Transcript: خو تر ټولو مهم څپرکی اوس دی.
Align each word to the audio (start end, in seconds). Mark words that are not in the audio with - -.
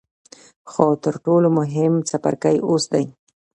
خو 0.71 0.85
تر 1.03 1.15
ټولو 1.25 1.47
مهم 1.59 1.93
څپرکی 2.09 2.57
اوس 2.67 2.83
دی. 2.93 3.05